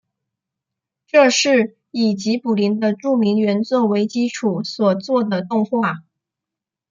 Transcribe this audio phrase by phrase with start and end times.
[1.05, 6.01] 这是以吉卜林的著名原作为基础所做的动画。